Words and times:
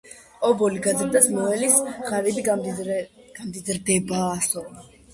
ობოლი 0.47 0.81
გაზრდას 0.87 1.27
მოელის, 1.35 1.77
ღარიბი- 2.09 2.47
გამდიდრებასო 2.51 4.69